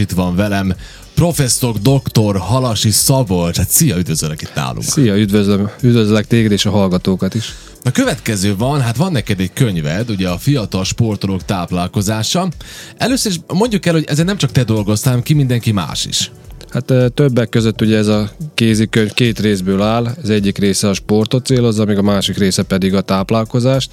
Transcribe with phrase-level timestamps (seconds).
[0.00, 0.74] Itt van velem
[1.14, 3.56] professzor doktor Halasi Szabolcs.
[3.56, 4.82] Hát szia, üdvözöllek itt nálunk.
[4.82, 7.54] Szia, üdvözlöm, üdvözlek téged és a hallgatókat is.
[7.82, 12.48] A következő van, hát van neked egy könyved, ugye a fiatal sportolók táplálkozása.
[12.96, 16.30] Először is mondjuk el, hogy ezen nem csak te dolgoztál, ki mindenki más is.
[16.70, 21.46] Hát többek között ugye ez a kézikönyv két részből áll, az egyik része a sportot
[21.46, 23.90] célozza, még a másik része pedig a táplálkozást,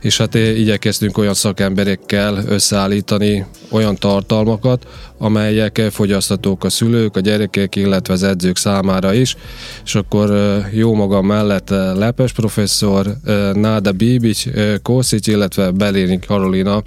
[0.00, 4.86] és hát igyekeztünk olyan szakemberekkel összeállítani olyan tartalmakat,
[5.18, 9.36] amelyek fogyasztatók a szülők, a gyerekek, illetve az edzők számára is,
[9.84, 13.16] és akkor jó magam mellett Lepes professzor,
[13.52, 14.44] Náda Bibic,
[14.82, 16.82] Koszic, illetve Beléni Karolina,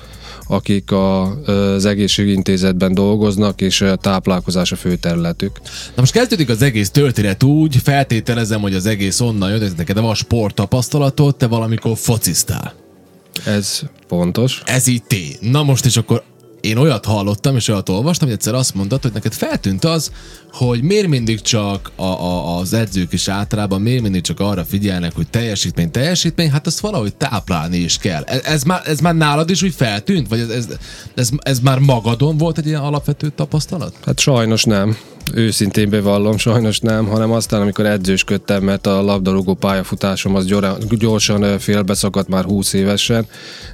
[0.48, 4.96] akik az egészségügyintézetben dolgoznak, és táplálkozás a fő
[5.34, 5.68] területük.
[5.96, 10.16] Na most kezdődik az egész történet úgy, feltételezem, hogy az egész onnan jött, neked van
[10.16, 12.74] sporttapasztalatod, te valamikor fociztál.
[13.46, 14.62] Ez pontos.
[14.66, 15.38] Ez így tény.
[15.40, 16.24] Na most is akkor
[16.62, 20.12] én olyat hallottam, és olyat olvastam, hogy egyszer azt mondtad, hogy neked feltűnt az,
[20.52, 25.16] hogy miért mindig csak a, a, az edzők is általában miért mindig csak arra figyelnek,
[25.16, 28.24] hogy teljesítmény, teljesítmény, hát azt valahogy táplálni is kell.
[28.24, 30.28] Ez, ez, már, ez már nálad is úgy feltűnt?
[30.28, 30.68] Vagy ez, ez,
[31.16, 33.94] ez, ez már magadon volt egy ilyen alapvető tapasztalat?
[34.06, 34.98] Hát sajnos nem
[35.34, 40.54] őszintén bevallom, sajnos nem, hanem aztán, amikor edzősködtem, mert a labdarúgó pályafutásom az
[40.90, 43.28] gyorsan félbeszakadt már 20 évesen,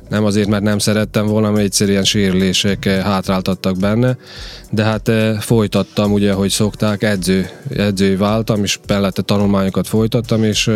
[0.09, 4.17] nem azért, mert nem szerettem volna, mert egyszerűen sérülések hátráltattak benne,
[4.71, 10.71] de hát folytattam, ugye, hogy szokták, edző, edzői váltam, és mellette tanulmányokat folytattam, és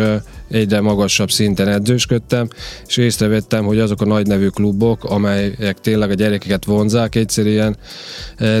[0.50, 2.48] egyre magasabb szinten edzősködtem,
[2.86, 7.76] és észrevettem, hogy azok a nagy nevű klubok, amelyek tényleg a gyerekeket vonzák, egyszerűen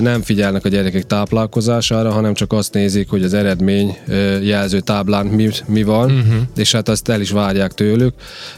[0.00, 3.96] nem figyelnek a gyerekek táplálkozására, hanem csak azt nézik, hogy az eredmény
[4.42, 6.34] jelző táblán mi, mi van, uh-huh.
[6.56, 8.14] és hát azt el is várják tőlük.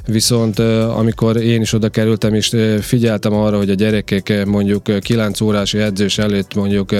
[0.06, 0.58] Viszont
[0.88, 6.18] amikor én is oda kerültem, és figyeltem arra, hogy a gyerekek mondjuk 9 órás edzés
[6.18, 6.90] előtt mondjuk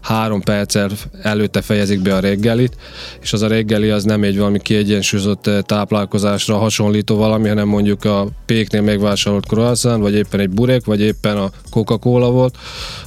[0.00, 0.90] 3 perccel
[1.22, 2.76] előtte fejezik be a reggelit,
[3.20, 8.26] és az a reggeli az nem egy valami kiegyensúlyozott táplálkozásra hasonlító valami, hanem mondjuk a
[8.46, 12.56] péknél megvásárolt croissant, vagy éppen egy burek, vagy éppen a Coca-Cola volt,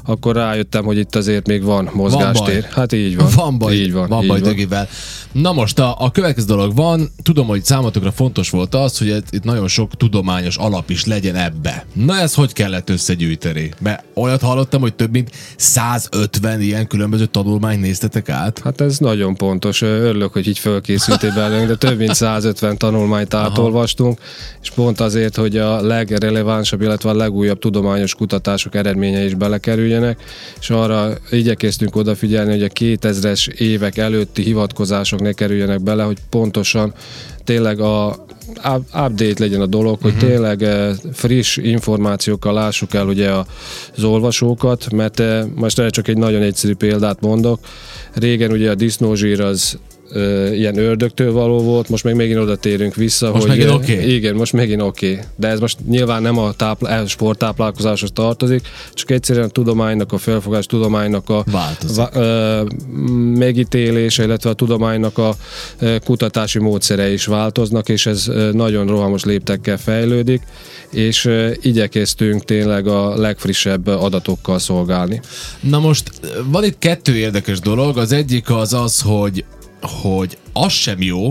[0.05, 2.61] akkor rájöttem, hogy itt azért még van mozgástér.
[2.61, 3.27] Van Hát így van.
[3.35, 4.49] Van baj, így van, van így baj van.
[4.49, 4.87] dögivel.
[5.31, 9.43] Na most a, a következő dolog van, tudom, hogy számotokra fontos volt az, hogy itt
[9.43, 11.85] nagyon sok tudományos alap is legyen ebbe.
[11.93, 13.71] Na ez hogy kellett összegyűjteni?
[13.79, 18.59] Mert olyat hallottam, hogy több mint 150 ilyen különböző tanulmányt néztetek át.
[18.63, 19.81] Hát ez nagyon pontos.
[19.81, 24.19] Örülök, hogy így fölkészültél belőlünk, de több mint 150 tanulmányt átolvastunk,
[24.61, 30.23] és pont azért, hogy a legrelevánsabb, illetve a legújabb tudományos kutatások eredményei is belekerüljenek,
[30.59, 36.93] és arra igyekeztünk odafigyelni, hogy a 2000-es évek előtti hivatkozások ne kerüljenek bele, hogy pontosan
[37.43, 38.25] tényleg a
[38.93, 40.29] update legyen a dolog, hogy uh-huh.
[40.29, 43.31] tényleg eh, friss információkkal lássuk el ugye
[43.95, 47.59] az olvasókat, mert eh, most erre csak egy nagyon egyszerű példát mondok.
[48.13, 49.77] Régen ugye a disznózsír az
[50.53, 54.15] ilyen ördögtől való volt, most meg megint oda térünk vissza, most hogy megint okay.
[54.15, 55.11] igen, most megint oké.
[55.11, 55.23] Okay.
[55.35, 60.65] De ez most nyilván nem a tápl- sporttáplálkozáshoz tartozik, csak egyszerűen a tudománynak a felfogás,
[60.65, 62.61] tudománynak a va- ö,
[63.33, 65.35] megítélése, illetve a tudománynak a
[66.05, 70.41] kutatási módszere is változnak, és ez nagyon rohamos léptekkel fejlődik,
[70.91, 71.29] és
[71.61, 75.21] igyekeztünk tényleg a legfrissebb adatokkal szolgálni.
[75.59, 76.11] Na most
[76.45, 79.45] van itt kettő érdekes dolog, az egyik az az, hogy
[79.81, 81.29] hogy az sem jó,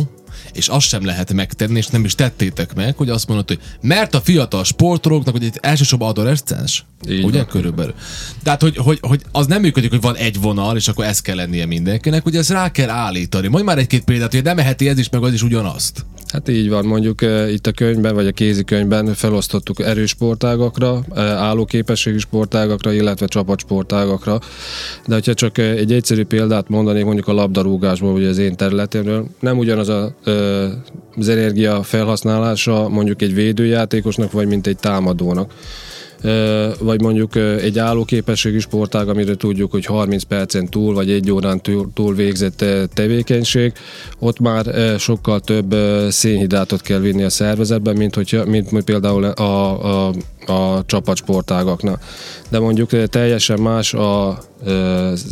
[0.53, 4.15] és azt sem lehet megtenni, és nem is tettétek meg, hogy azt mondod, hogy mert
[4.15, 7.47] a fiatal sportolóknak, hogy itt elsősorban adoleszcens, Így ugye van.
[7.47, 7.95] körülbelül.
[8.43, 11.37] Tehát, hogy, hogy, hogy, az nem működik, hogy van egy vonal, és akkor ez kell
[11.37, 13.49] lennie mindenkinek, ugye ezt rá kell állítani.
[13.49, 16.05] Mondj már egy-két példát, hogy nem eheti ez is, meg az is ugyanazt.
[16.35, 21.19] Hát így van, mondjuk uh, itt a könyvben, vagy a kézikönyvben felosztottuk erős sportágakra, uh,
[21.19, 24.41] állóképességi sportágakra, illetve csapatsportágakra.
[25.07, 29.27] De hogyha csak uh, egy egyszerű példát mondanék mondjuk a labdarúgásból, vagy az én területemről,
[29.41, 30.65] nem ugyanaz a, uh,
[31.17, 35.53] az energia felhasználása mondjuk egy védőjátékosnak, vagy mint egy támadónak
[36.79, 41.91] vagy mondjuk egy állóképességi sportág, amire tudjuk, hogy 30 percen túl, vagy egy órán túl,
[41.94, 43.73] túl végzett tevékenység,
[44.19, 44.65] ott már
[44.99, 45.75] sokkal több
[46.09, 50.12] szénhidrátot kell vinni a szervezetben, mint, hogyha, mint például a, a,
[50.46, 52.02] a csapatsportágaknak.
[52.49, 54.29] De mondjuk teljesen más a,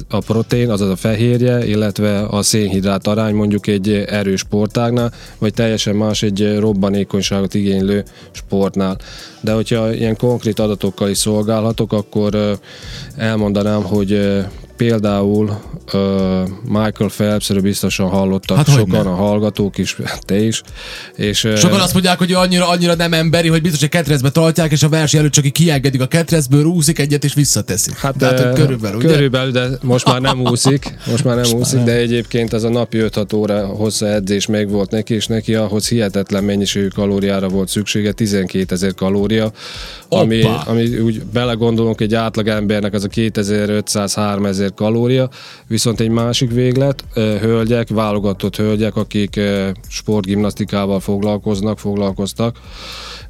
[0.08, 5.96] a protein, azaz a fehérje, illetve a szénhidrát arány mondjuk egy erős sportágnál, vagy teljesen
[5.96, 8.98] más egy robbanékonyságot igénylő sportnál.
[9.40, 12.58] De hogyha ilyen konkrét adatokkal is szolgálhatok, akkor
[13.16, 14.40] elmondanám, hogy
[14.76, 15.60] például
[16.64, 19.96] Michael Phelpsről biztosan hallottak Hát sokan, a hallgatók is,
[20.26, 20.62] te is.
[21.16, 24.72] És, Sokan azt mondják, hogy ő annyira, annyira nem emberi, hogy biztos, hogy ketrezbe tartják,
[24.72, 27.90] és a verseny előtt csak így kiengedik a ketrezből, úszik egyet, és visszateszi.
[27.96, 29.08] Hát Tehát, hogy körülbelül, ugye?
[29.08, 32.98] körülbelül, de most már nem úszik, most már nem úszik, de egyébként ez a napi
[33.00, 38.12] 5-6 óra hosszú edzés meg volt neki, és neki ahhoz hihetetlen mennyiségű kalóriára volt szüksége,
[38.12, 39.52] 12 ezer kalória,
[40.08, 45.28] ami, ami úgy belegondolunk, egy átlag embernek az a 2500-3000 kalória,
[45.66, 49.40] viszont egy másik véglet, hölgyek, válogatott hölgyek, akik
[49.88, 52.56] sportgimnasztikával foglalkoznak, foglalkoztak,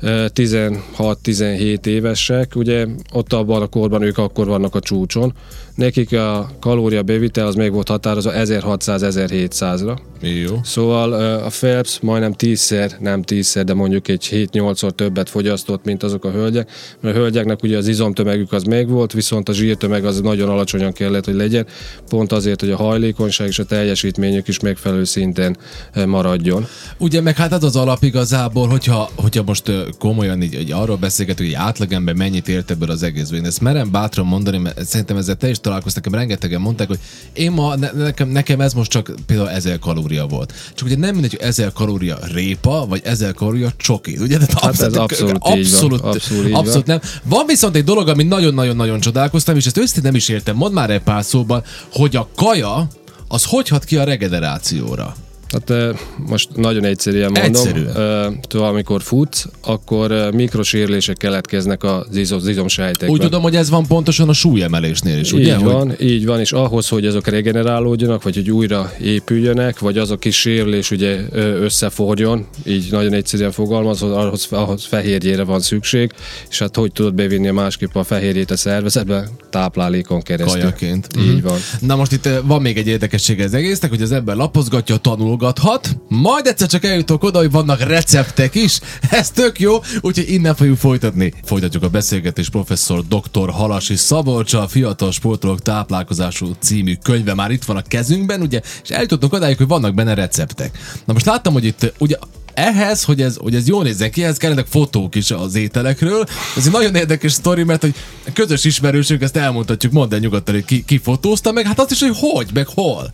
[0.00, 5.32] ö, 16-17 évesek, ugye ott abban a korban ők akkor vannak a csúcson,
[5.75, 9.99] nekik a kalória bevitel az még volt határozva 1600-1700-ra.
[10.20, 10.60] Jó.
[10.62, 11.12] Szóval
[11.43, 16.31] a Phelps majdnem tízszer, nem tízszer, de mondjuk egy 7-8-szor többet fogyasztott, mint azok a
[16.31, 16.70] hölgyek,
[17.00, 20.93] mert a hölgyeknek ugye az izomtömegük az meg volt, viszont a zsírtömeg az nagyon alacsonyan
[20.93, 21.66] kellett, hogy legyen,
[22.08, 25.56] pont azért, hogy a hajlékonyság és a teljesítményük is megfelelő szinten
[25.94, 26.67] ö, maradjon.
[26.99, 31.49] Ugye meg hát az az alap igazából, hogyha, hogyha most komolyan így, így arról beszélgetünk,
[31.49, 33.38] hogy átlagember mennyit ért ebből az egészből.
[33.38, 36.99] Én ezt merem bátran mondani, mert szerintem ezzel te is találkoztak, nekem rengetegen mondták, hogy
[37.32, 40.52] én ma, ne, nekem, nekem ez most csak például 1000 kalória volt.
[40.75, 44.17] Csak ugye nem mindegy, hogy 1000 kalória répa, vagy 1000 kalória csoki.
[44.20, 44.37] Ugye?
[44.38, 45.58] Tehát Hát ez abszolút így van.
[45.58, 46.55] abszolút, Abszolút van.
[46.55, 47.00] abszolút nem.
[47.25, 50.56] Van viszont egy dolog, ami nagyon-nagyon-nagyon csodálkoztam, és ezt őszintén nem is értem.
[50.56, 51.62] Mondd már egy pár szóban,
[51.93, 52.89] hogy a kaja
[53.29, 55.15] az hogy hat ki a regenerációra?
[55.52, 55.90] Hát ö,
[56.26, 57.44] most nagyon egyszerűen mondom.
[57.44, 58.37] Egyszerűen.
[58.50, 63.08] Amikor futsz, akkor ö, mikrosérülések keletkeznek az izom, az izomsejtekben.
[63.10, 65.54] Úgy tudom, hogy ez van pontosan a súlyemelésnél is, ugye?
[65.54, 69.99] Így Hogy- van, így van, és ahhoz, hogy azok regenerálódjanak, vagy hogy újra épüljenek, vagy
[69.99, 71.20] az a kis sérülés ugye
[71.60, 76.10] összeforjon, így nagyon egyszerűen fogalmazva, ahhoz, ahhoz fehérjére van szükség,
[76.50, 79.28] és hát hogy tudod bevinni a másképp a fehérjét a szervezetbe?
[79.50, 80.60] Táplálékon keresztül.
[80.60, 81.06] Kajaként.
[81.19, 81.46] Így Mhm.
[81.46, 81.58] van.
[81.81, 84.96] Na most itt van még egy érdekessége az egésznek, hogy az ember lapozgatja,
[85.43, 88.81] tanulgathat, majd egyszer csak eljutok oda, hogy vannak receptek is,
[89.11, 91.33] ez tök jó, úgyhogy innen fogjuk folytatni.
[91.44, 93.50] Folytatjuk a beszélgetés professzor dr.
[93.50, 98.91] Halasi Szabolcsa, a Fiatal Sportolók Táplálkozású című könyve már itt van a kezünkben, ugye, és
[98.91, 100.79] eljutottunk odáig, hogy vannak benne receptek.
[101.05, 102.17] Na most láttam, hogy itt ugye
[102.55, 106.27] ehhez, hogy ez, hogy ez jól nézzen ki, ehhez kellenek fotók is az ételekről.
[106.56, 107.95] Ez egy nagyon érdekes sztori, mert hogy
[108.33, 112.00] közös ismerősünk, ezt elmondhatjuk, mondd el nyugodtan, hogy ki, ki fotózta meg, hát azt is,
[112.00, 113.12] hogy hogy, meg hol.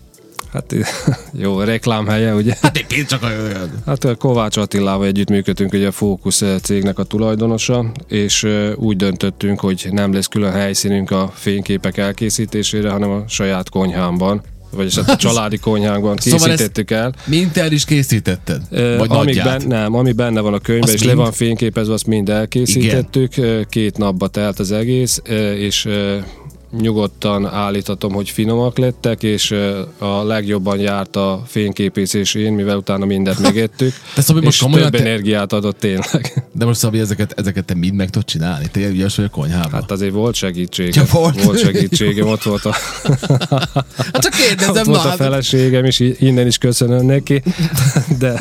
[0.52, 0.74] Hát
[1.42, 2.54] jó, reklámhelye, ugye?
[2.62, 3.28] Hát épp csak a...
[3.86, 8.46] Hát a Kovács Attilával együttműködtünk, ugye a Fókusz cégnek a tulajdonosa, és
[8.76, 14.94] úgy döntöttünk, hogy nem lesz külön helyszínünk a fényképek elkészítésére, hanem a saját konyhámban, vagyis
[14.94, 17.14] hát a családi konyhánkban Szóval készítettük el.
[17.24, 18.62] Mint el is készítetted?
[18.70, 19.58] Vagy ami, nagyját?
[19.58, 21.18] ben, nem, ami benne van a könyvben, és le mind?
[21.18, 23.36] van fényképezve, azt mind elkészítettük.
[23.36, 25.22] Ö, Két napba telt az egész,
[25.58, 25.88] és
[26.70, 29.54] nyugodtan állíthatom, hogy finomak lettek, és
[29.98, 33.92] a legjobban járt a fényképészés én, mivel utána mindent megettük.
[34.14, 36.44] Te Szabi, most és több te- energiát adott tényleg.
[36.58, 38.66] De most Szabi, ezeket, ezeket te mind meg tudod csinálni?
[38.72, 39.80] Te ügyes vagy a konyhában?
[39.80, 40.94] Hát azért volt segítség.
[40.94, 41.42] Ja, volt.
[41.42, 42.72] volt segítségem, ott volt a,
[44.12, 47.42] hát csak ott kérdezem, volt na, a feleségem í- innen is köszönöm neki,
[48.18, 48.40] de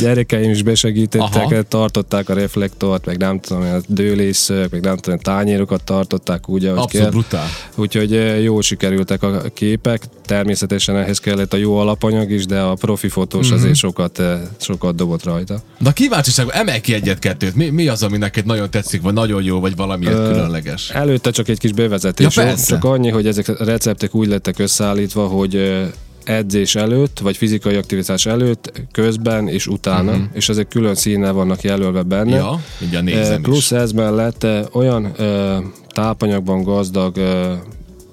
[0.00, 1.62] gyerekeim is besegítettek, Aha.
[1.62, 6.78] tartották a reflektort, meg nem tudom, a dőlészök, meg nem tudom, tányérokat tartották úgy, ahogy
[6.78, 7.10] Abszolút kell.
[7.10, 7.46] brutál.
[7.74, 12.74] Úgyhogy eh, jól sikerültek a képek, természetesen ehhez kellett a jó alapanyag is, de a
[12.74, 13.48] profi fotós Mhm.
[13.54, 13.62] mm-hmm.
[13.62, 15.62] azért sokat, eh, sokat dobott rajta.
[15.78, 17.54] De a kíváncsiság, emelj ki egyet-kettőt.
[17.54, 20.90] Mi, mi az, ami neked nagyon tetszik, vagy nagyon jó, vagy valami uh, különleges?
[20.90, 22.66] Előtte csak egy kis bevezetés Ja, persze.
[22.66, 25.82] csak annyi, hogy ezek a receptek úgy lettek összeállítva, hogy ö,
[26.24, 30.26] edzés előtt, vagy fizikai aktivitás előtt, közben és utána, uh-huh.
[30.32, 32.36] és ezek külön színnel vannak jelölve benne.
[32.36, 32.60] Ja,
[32.92, 33.76] Eh, nézem Plusz is.
[33.76, 35.56] ez mellett eh, olyan ö,
[35.88, 37.52] tápanyagban gazdag ö,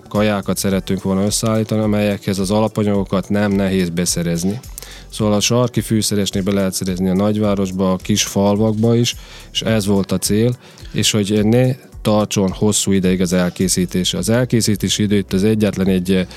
[0.10, 4.60] kajákat szerettünk volna összeállítani, amelyekhez az alapanyagokat nem nehéz beszerezni.
[5.10, 9.16] Szóval a sarki fűszeresnél be lehet szerezni a nagyvárosba, a kis falvakba is,
[9.52, 10.56] és ez volt a cél,
[10.92, 14.14] és hogy ne tartson hosszú ideig az elkészítés.
[14.14, 16.28] Az elkészítési idő itt az egyetlen egy, eh,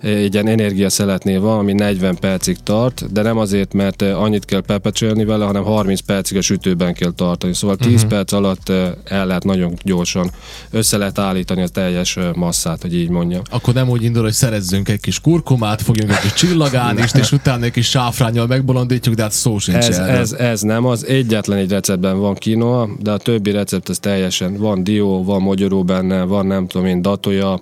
[0.00, 5.24] egy ilyen energiaszeletnél van, ami 40 percig tart, de nem azért, mert annyit kell pepecselni
[5.24, 7.54] vele, hanem 30 percig a sütőben kell tartani.
[7.54, 8.08] Szóval 10 uh-huh.
[8.08, 8.68] perc alatt
[9.04, 10.30] el lehet nagyon gyorsan,
[10.70, 13.42] össze lehet állítani a teljes masszát, hogy így mondjam.
[13.50, 17.64] Akkor nem úgy indul, hogy szerezzünk egy kis kurkumát, fogjunk egy kis csillagánist, és utána
[17.64, 20.16] egy kis sáfrányjal megbolondítjuk, de hát szó sincs Ez, erről.
[20.16, 24.56] ez, ez nem az, egyetlen egy receptben van quinoa, de a többi recept az teljesen,
[24.56, 27.60] van dió, van mogyoró benne, van nem tudom én datoja,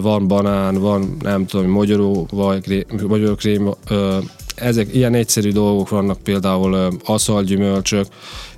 [0.00, 4.18] van banán, van nem tudom, mogyoró, vagy krém, mogyorókrém, ö,
[4.54, 8.06] ezek ilyen egyszerű dolgok vannak, például aszalgyümölcsök,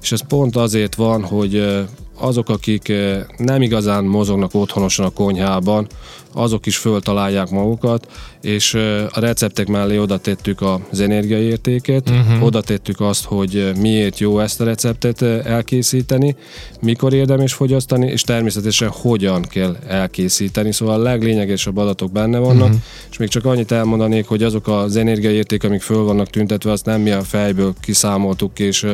[0.02, 1.84] és ez pont azért van, hogy
[2.18, 2.92] azok, akik
[3.36, 5.86] nem igazán mozognak otthonosan a konyhában,
[6.32, 8.06] azok is föltalálják magukat,
[8.42, 8.74] és
[9.10, 12.44] a receptek mellé oda tettük az energiaértéket, uh-huh.
[12.44, 16.36] oda tettük azt, hogy miért jó ezt a receptet elkészíteni,
[16.80, 20.72] mikor érdemes fogyasztani, és természetesen hogyan kell elkészíteni.
[20.72, 22.82] Szóval a leglényegesebb adatok benne vannak, uh-huh.
[23.10, 27.00] és még csak annyit elmondanék, hogy azok az energiaérték, amik föl vannak tüntetve, azt nem
[27.00, 28.86] mi a fejből kiszámoltuk, és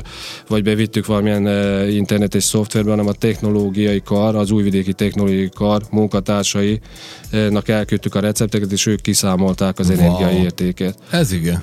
[0.48, 1.46] vagy bevittük valamilyen
[1.88, 8.86] internetes szoftverben, hanem a technológiai kar, az újvidéki technológiai kar munkatársainak elküldtük a recepteket, és
[8.86, 9.98] ők kiszámolták az wow.
[9.98, 10.98] energiaértéket.
[11.10, 11.62] Ez igen.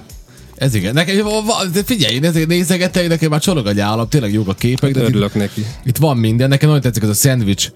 [0.60, 0.94] Ez igen.
[0.94, 1.25] Nekem,
[1.86, 4.94] figyelj, én ezért nézegettem, nekem már csorog a nyálam, tényleg jók a képek.
[4.94, 5.65] De Örülök itt, neki.
[5.86, 6.50] Itt van minden.
[6.50, 7.72] Nekem nagyon tetszik ez a szendvics,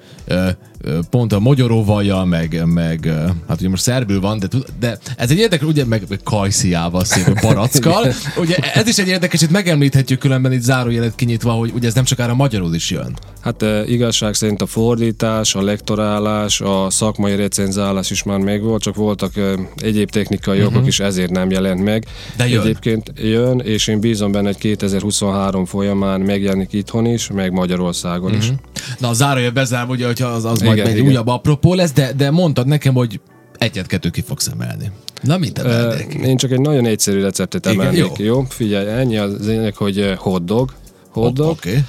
[1.09, 3.05] pont a magyaróvaja, meg, meg
[3.47, 4.47] hát ugye most szerbül van, de,
[4.79, 8.13] de ez egy érdekes, ugye meg, meg kajsziával, szép barackkal.
[8.43, 12.05] ugye ez is egy érdekes, itt megemlíthetjük különben itt zárójelet kinyitva, hogy ugye ez nem
[12.05, 13.15] sokára magyarul is jön.
[13.43, 19.31] Hát igazság szerint a fordítás, a lektorálás, a szakmai recenzálás is már megvolt, csak voltak
[19.75, 20.73] egyéb technikai uh-huh.
[20.73, 22.05] jogok is, ezért nem jelent meg.
[22.37, 22.61] De jön.
[22.61, 28.43] Egyébként jön, és én bízom benne, hogy 2023 folyamán megjelenik itthon is, meg Magyarországon uh-huh.
[28.43, 28.49] is.
[28.49, 28.57] Mhm.
[28.99, 31.07] Na a zárójel bezár, ugye, hogyha az, az igen, majd egy igen.
[31.07, 33.19] újabb apropó lesz, de, de mondtad nekem, hogy
[33.57, 34.91] egyet-kettő ki fogsz emelni.
[35.21, 36.13] Na, mit emelnék?
[36.13, 38.25] Én csak egy nagyon egyszerű receptet emelnék, jó?
[38.25, 38.45] jó?
[38.49, 40.73] Figyelj, ennyi az lényeg, hogy hotdog,
[41.09, 41.83] hotdog, oh, okay.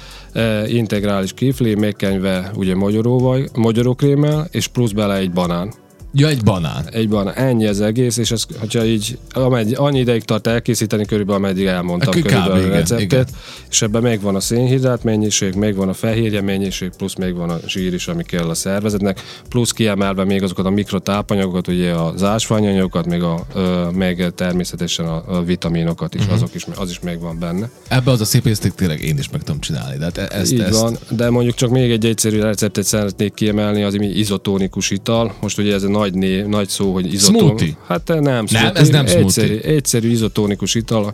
[0.67, 5.84] Integrális kifli, megkenyve ugye magyaróval, magyarókrémmel, és plusz bele egy banán.
[6.17, 6.89] Ja, egy banán.
[6.91, 7.33] Egy banán.
[7.33, 12.09] Ennyi az egész, és ez, hogyha így amegy, annyi ideig tart elkészíteni, körülbelül ameddig elmondtam
[12.09, 13.25] a körülbelül igen, a receptet, igen.
[13.69, 18.07] és ebben megvan a szénhidrát mennyiség, megvan a fehérje mennyiség, plusz megvan a zsír is,
[18.07, 23.45] ami kell a szervezetnek, plusz kiemelve még azokat a mikrotápanyagokat, ugye az ásványanyagokat, még, a,
[23.91, 26.35] meg természetesen a, vitaminokat is, uh-huh.
[26.35, 27.69] azok is, az is megvan benne.
[27.87, 29.97] Ebbe az a szép észték tényleg én is meg tudom csinálni.
[29.97, 30.79] De hát e- ezt, Így ezt...
[30.79, 35.33] van, de mondjuk csak még egy egyszerű receptet szeretnék kiemelni, az izotónikus ital.
[35.41, 37.47] Most ugye ez a nagy nagy, név, nagy szó, hogy izotón.
[37.47, 37.77] Smoothie?
[37.87, 38.71] Hát nem, nem smoothie.
[38.71, 39.71] ez nem egyszerű, smoothie.
[39.75, 41.13] Egyszerű izotónikus ital.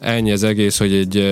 [0.00, 1.24] Ennyi az egész, hogy egy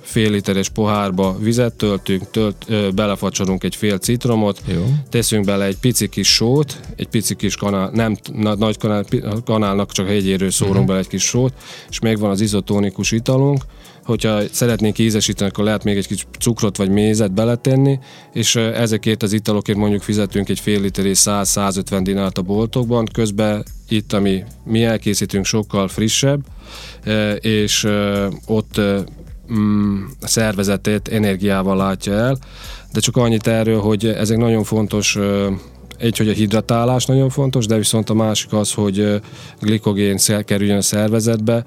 [0.00, 4.84] fél literes pohárba vizet töltünk, tölt, belefacsolunk egy fél citromot, Jó.
[5.08, 8.16] teszünk bele egy pici kis sót, egy pici kis kanál, nem
[8.58, 9.04] nagy kanál,
[9.44, 10.88] kanálnak csak hegyéről szórunk uh-huh.
[10.88, 11.52] bele egy kis sót,
[11.90, 13.62] és megvan az izotónikus italunk,
[14.10, 17.98] hogyha szeretnénk ízesíteni, akkor lehet még egy kis cukrot vagy mézet beletenni,
[18.32, 23.64] és ezekért az italokért mondjuk fizetünk egy fél liter és 100-150 dinárt a boltokban, közben
[23.88, 26.40] itt, ami mi elkészítünk, sokkal frissebb,
[27.40, 27.88] és
[28.46, 28.80] ott
[29.52, 32.38] mm, szervezetét energiával látja el,
[32.92, 35.18] de csak annyit erről, hogy ezek nagyon fontos
[35.98, 39.20] egy, hogy a hidratálás nagyon fontos, de viszont a másik az, hogy
[39.60, 41.64] glikogén kerüljön a szervezetbe,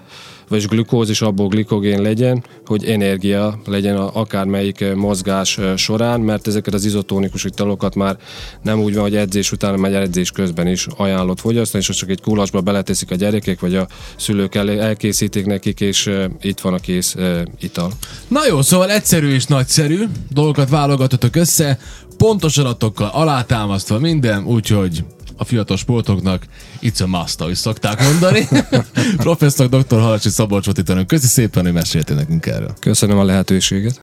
[0.47, 6.85] vagy glükózis, abból glikogén legyen, hogy energia legyen a, akármelyik mozgás során, mert ezeket az
[6.85, 8.17] izotónikus italokat már
[8.61, 12.21] nem úgy van, hogy edzés után, hanem edzés közben is ajánlott fogyasztani, és csak egy
[12.21, 17.15] kulasba beleteszik a gyerekek, vagy a szülők el, elkészítik nekik, és itt van a kész
[17.59, 17.91] ital.
[18.27, 21.77] Na jó, szóval egyszerű és nagyszerű dolgokat válogatotok össze,
[22.17, 25.03] pontos adatokkal alátámasztva minden, úgyhogy
[25.37, 26.45] a fiatal sportoknak
[26.81, 28.47] it's a must, ahogy szokták mondani.
[29.17, 29.99] Professzor dr.
[29.99, 32.73] Halacsi Szabolcs volt itt Köszi szépen, hogy meséltél nekünk erről.
[32.79, 33.91] Köszönöm a lehetőséget.